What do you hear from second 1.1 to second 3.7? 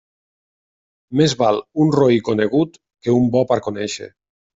Més val un roí conegut que un bo per